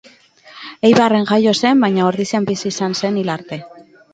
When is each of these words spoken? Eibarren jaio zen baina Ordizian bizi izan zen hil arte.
Eibarren 0.89 1.27
jaio 1.31 1.53
zen 1.65 1.85
baina 1.85 2.07
Ordizian 2.13 2.51
bizi 2.51 2.67
izan 2.73 2.99
zen 3.03 3.21
hil 3.23 3.31
arte. 3.37 3.63